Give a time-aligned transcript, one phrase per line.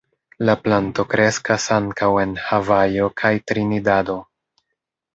[0.49, 4.21] La planto kreskas ankaŭ en Havajo kaj Trinidado.